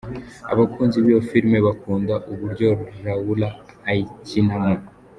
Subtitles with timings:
[0.53, 2.69] Abakunzi b’iyo filime bakunda uburyo
[3.03, 3.49] Laura
[3.89, 4.73] ayikinamo.